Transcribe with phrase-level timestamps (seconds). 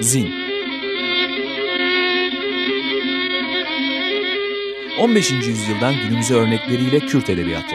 [0.00, 0.34] Zin
[4.98, 5.30] 15.
[5.30, 7.74] yüzyıldan günümüze örnekleriyle Kürt Edebiyatı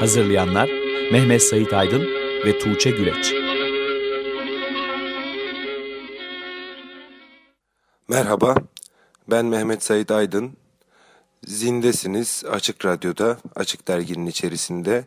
[0.00, 2.08] Hazırlayanlar Mehmet Sait Aydın
[2.46, 3.34] ve Tuğçe Güleç.
[8.08, 8.54] Merhaba,
[9.30, 10.52] ben Mehmet Sait Aydın.
[11.46, 15.04] Zindesiniz Açık Radyo'da, Açık Dergi'nin içerisinde.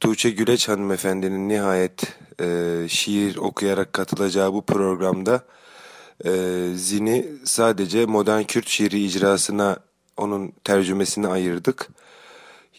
[0.00, 2.02] Tuğçe Güleç hanımefendinin nihayet
[2.40, 5.44] e, şiir okuyarak katılacağı bu programda
[6.24, 6.30] e,
[6.74, 9.76] Zin'i sadece modern Kürt şiiri icrasına
[10.16, 11.88] onun tercümesini ayırdık.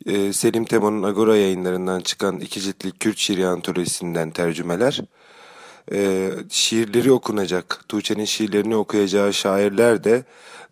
[0.05, 5.01] E, Selim Temo'nun Agora yayınlarından çıkan iki ciltlik Kürt şiiri antolojisinden tercümeler.
[5.91, 10.23] E, şiirleri okunacak, Tuğçe'nin şiirlerini okuyacağı şairler de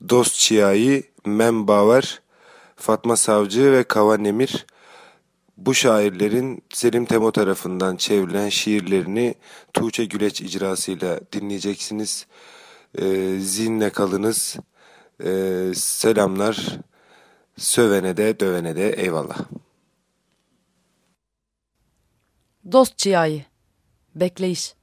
[0.09, 2.21] Dost Çiyayi, Mem Baver,
[2.75, 4.65] Fatma Savcı ve Kavan Emir.
[5.57, 9.35] Bu şairlerin Selim Temo tarafından çevrilen şiirlerini
[9.73, 12.25] Tuğçe Güleç icrasıyla dinleyeceksiniz.
[12.97, 14.57] E, zinle kalınız.
[15.23, 16.79] E, selamlar.
[17.57, 19.37] Sövene de dövene de eyvallah.
[22.71, 23.45] Dost Cihayi,
[24.15, 24.75] bekleyiş.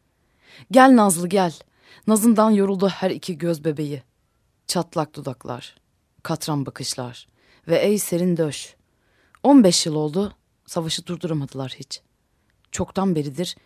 [0.70, 1.58] Gel Nazlı gel.
[2.06, 4.02] Nazından yoruldu her iki göz bebeği.
[4.66, 5.76] Çatlak dudaklar,
[6.22, 7.28] katran bakışlar
[7.68, 8.76] ve ey serin döş.
[9.42, 12.00] 15 yıl oldu, savaşı durduramadılar hiç.
[12.70, 13.56] Çoktan beridir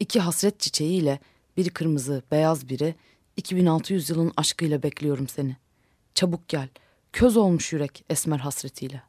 [0.00, 1.20] iki hasret çiçeğiyle,
[1.56, 2.94] biri kırmızı, beyaz biri,
[3.36, 5.56] 2600 yılın aşkıyla bekliyorum seni.
[6.14, 9.02] Çabuk gel.'' Köz olmuş yürek esmer hasretiyle.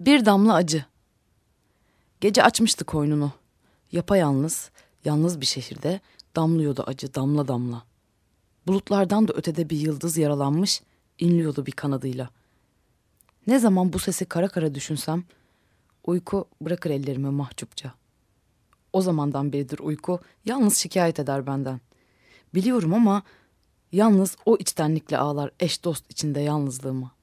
[0.00, 0.84] Bir damla acı.
[2.20, 3.32] Gece açmıştı koynunu.
[3.92, 4.70] Yapayalnız,
[5.04, 6.00] yalnız bir şehirde
[6.36, 7.84] damlıyordu acı damla damla.
[8.66, 10.82] Bulutlardan da ötede bir yıldız yaralanmış,
[11.18, 12.30] inliyordu bir kanadıyla.
[13.46, 15.24] Ne zaman bu sesi kara kara düşünsem,
[16.04, 17.94] uyku bırakır ellerimi mahcupça.
[18.92, 21.80] O zamandan beridir uyku yalnız şikayet eder benden.
[22.54, 23.22] Biliyorum ama
[23.92, 27.15] Yalnız o içtenlikle ağlar eş dost içinde yalnızlığıma.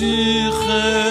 [0.00, 0.06] 是
[0.50, 1.09] 黑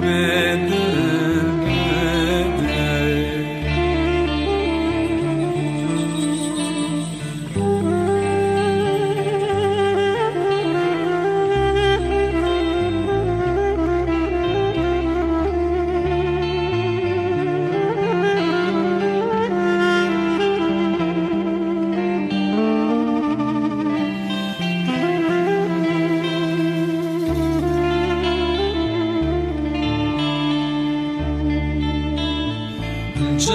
[0.00, 0.85] been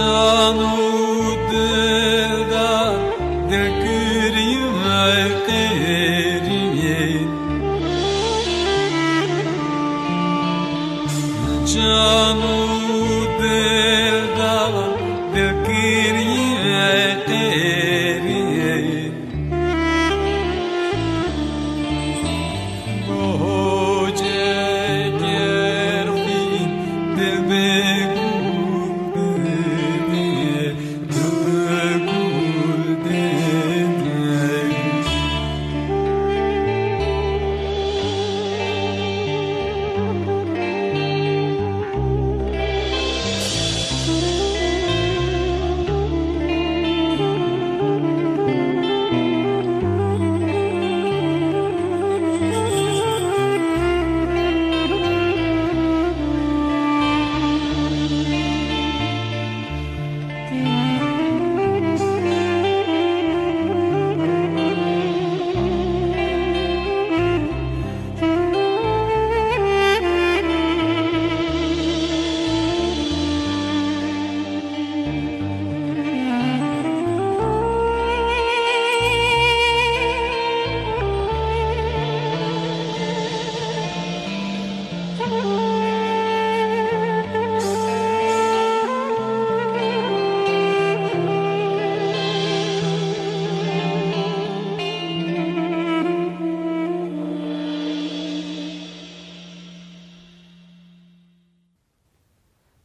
[0.01, 0.90] canul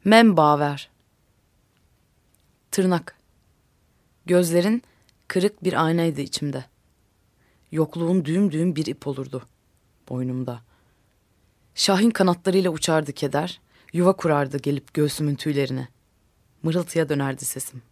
[0.06, 0.90] Membaver.
[2.70, 3.16] Tırnak.
[4.26, 4.82] Gözlerin
[5.28, 6.64] kırık bir aynaydı içimde.
[7.72, 9.46] Yokluğun düğüm düğüm bir ip olurdu
[10.08, 10.60] boynumda.
[11.74, 13.60] Şahin kanatlarıyla uçardı keder,
[13.92, 15.88] yuva kurardı gelip göğsümün tüylerine.
[16.62, 17.82] Mırıltıya dönerdi sesim.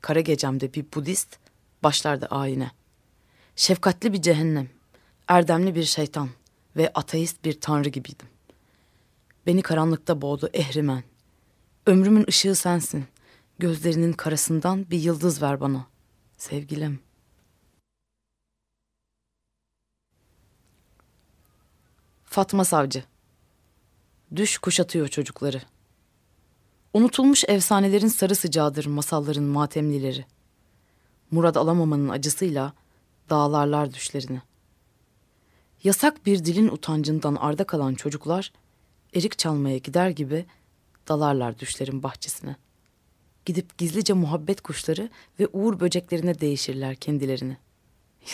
[0.00, 1.38] Kara gecemde bir Budist
[1.82, 2.70] başlardı ayine.
[3.56, 4.68] Şefkatli bir cehennem,
[5.28, 6.28] erdemli bir şeytan
[6.76, 8.28] ve ateist bir tanrı gibiydim.
[9.46, 11.09] Beni karanlıkta boğdu ehrimen.
[11.86, 13.04] Ömrümün ışığı sensin.
[13.58, 15.86] Gözlerinin karasından bir yıldız ver bana.
[16.36, 17.00] Sevgilim.
[22.24, 23.04] Fatma Savcı
[24.36, 25.62] Düş kuşatıyor çocukları.
[26.94, 30.26] Unutulmuş efsanelerin sarı sıcağıdır masalların matemlileri.
[31.30, 32.72] Murad alamamanın acısıyla
[33.30, 34.42] dağlarlar düşlerini.
[35.84, 38.52] Yasak bir dilin utancından arda kalan çocuklar
[39.14, 40.46] erik çalmaya gider gibi
[41.10, 42.56] dalarlar düşlerin bahçesine.
[43.44, 45.10] Gidip gizlice muhabbet kuşları
[45.40, 47.56] ve uğur böceklerine değişirler kendilerini.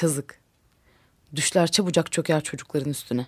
[0.03, 0.41] Yazık.
[1.37, 3.27] Düşler çabucak çöker çocukların üstüne.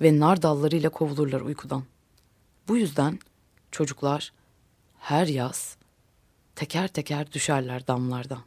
[0.00, 1.84] Ve nar dallarıyla kovulurlar uykudan.
[2.68, 3.18] Bu yüzden
[3.70, 4.32] çocuklar
[4.98, 5.76] her yaz
[6.56, 8.42] teker teker düşerler damlardan.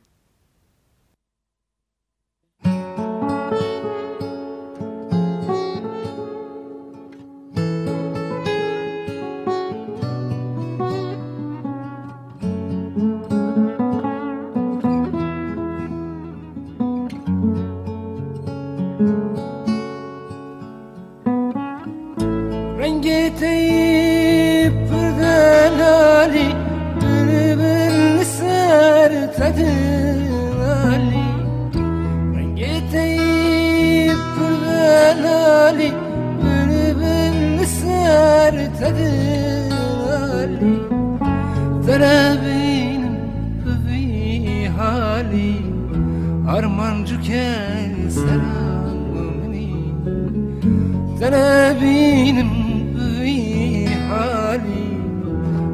[54.49, 54.97] ولی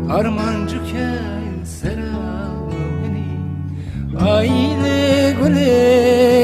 [0.09, 1.07] آرمانجو که
[1.63, 2.69] سرم
[3.01, 3.29] منی.
[4.27, 5.57] آینه گل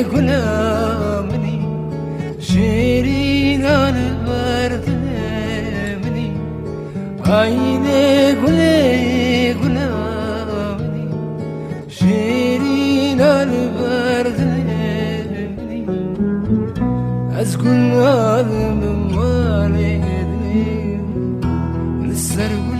[0.03, 1.67] گلم منی.
[2.39, 3.93] شیرینان
[4.25, 4.97] برده
[6.03, 6.31] منی.
[7.31, 8.59] آینه گل
[9.61, 11.07] گلم منی.
[11.87, 14.45] شیرینان برده
[15.57, 15.87] منی.
[17.35, 18.70] از گلال
[22.41, 22.70] ser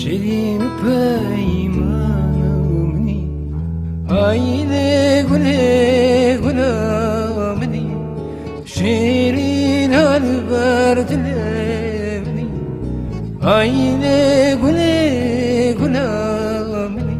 [0.00, 2.00] شدیم پیمانمونی.
[4.08, 7.86] آینه گله گل گلامنی
[8.64, 12.46] شیرین حال بر دلمنی
[13.42, 14.78] آینه گل
[15.80, 17.18] گلامنی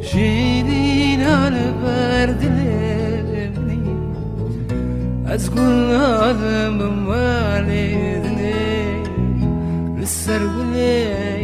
[0.00, 3.82] شیرین حال بر دلمنی
[5.26, 8.54] از گل آدم بمالدنی
[10.00, 11.43] لسر گله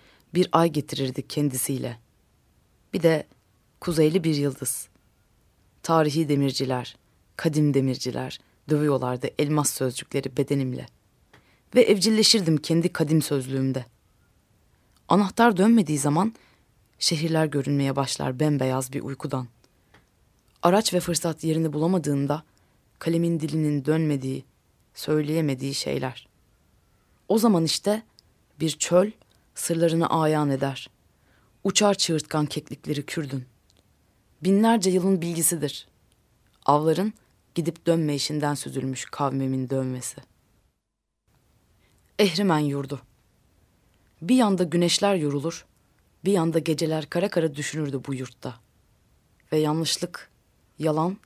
[0.33, 1.99] bir ay getirirdi kendisiyle.
[2.93, 3.27] Bir de
[3.79, 4.87] kuzeyli bir yıldız.
[5.83, 6.95] Tarihi demirciler,
[7.35, 10.85] kadim demirciler dövüyorlardı elmas sözcükleri bedenimle.
[11.75, 13.85] Ve evcilleşirdim kendi kadim sözlüğümde.
[15.07, 16.33] Anahtar dönmediği zaman
[16.99, 19.47] şehirler görünmeye başlar bembeyaz bir uykudan.
[20.61, 22.43] Araç ve fırsat yerini bulamadığında
[22.99, 24.45] kalemin dilinin dönmediği,
[24.93, 26.27] söyleyemediği şeyler.
[27.27, 28.03] O zaman işte
[28.59, 29.11] bir çöl
[29.61, 30.89] sırlarını ayan eder.
[31.63, 33.45] Uçar çığırtkan keklikleri Kürdün.
[34.43, 35.87] Binlerce yılın bilgisidir.
[36.65, 37.13] Avların
[37.55, 40.21] gidip dönme işinden süzülmüş kavmimin dönmesi.
[42.19, 43.01] Ehrimen yurdu.
[44.21, 45.65] Bir yanda güneşler yorulur,
[46.25, 48.55] bir yanda geceler kara kara düşünürdü bu yurtta.
[49.51, 50.29] Ve yanlışlık,
[50.79, 51.17] yalan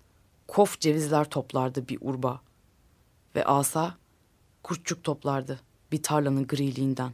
[0.47, 2.41] kof cevizler toplardı bir urba
[3.35, 3.97] ve asa
[4.63, 5.59] kurtçuk toplardı
[5.91, 7.11] bir tarlanın griliğinden.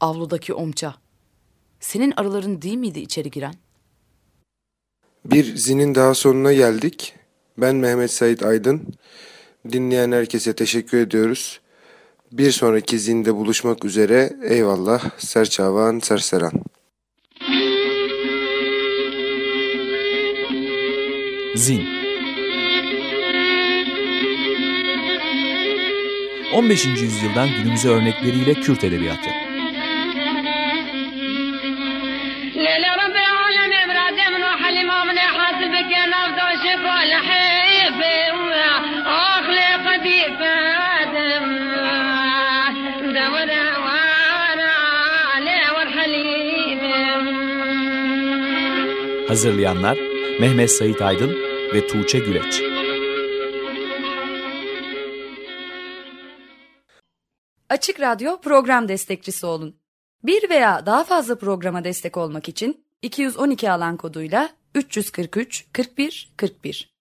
[0.00, 0.94] Avludaki omça,
[1.80, 3.54] senin arıların değil miydi içeri giren?
[5.24, 7.14] Bir zinin daha sonuna geldik.
[7.58, 8.94] Ben Mehmet Sait Aydın.
[9.72, 11.60] Dinleyen herkese teşekkür ediyoruz.
[12.32, 14.32] Bir sonraki zinde buluşmak üzere.
[14.48, 15.10] Eyvallah.
[15.18, 16.52] Serçavan Serseran.
[21.56, 21.82] Zin
[26.54, 26.86] 15.
[26.86, 29.49] yüzyıldan günümüze örnekleriyle Kürt Edebiyatı.
[49.28, 49.98] Hazırlayanlar
[50.40, 51.36] Mehmet Sait Aydın
[51.74, 52.62] ve Tuğçe Güleç.
[57.68, 59.76] Açık Radyo program destekçisi olun.
[60.24, 66.99] Bir veya daha fazla programa destek olmak için 212 alan koduyla 343 41 41